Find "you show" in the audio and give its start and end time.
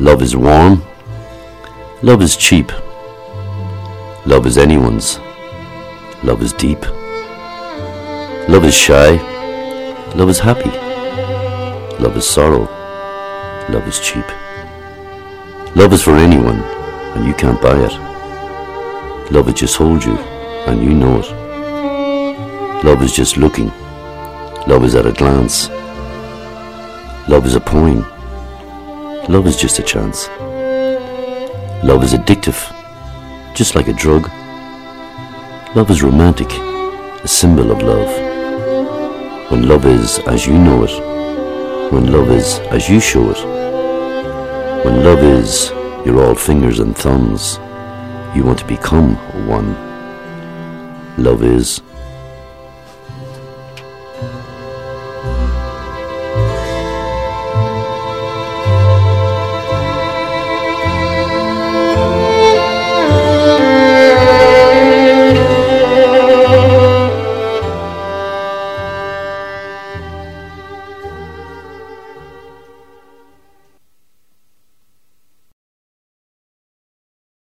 42.88-43.28